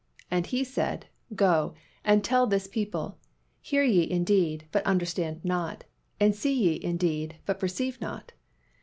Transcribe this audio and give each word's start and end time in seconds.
And 0.31 0.47
He 0.47 0.63
said, 0.63 1.05
Go, 1.35 1.75
and 2.03 2.23
tell 2.23 2.47
this 2.47 2.65
people, 2.65 3.19
Hear 3.61 3.83
ye 3.83 4.09
indeed, 4.09 4.65
but 4.71 4.83
understand 4.83 5.45
not; 5.45 5.83
and 6.19 6.33
see 6.35 6.53
ye 6.55 6.83
indeed, 6.83 7.35
but 7.45 7.59
perceive 7.59 8.01
not. 8.01 8.31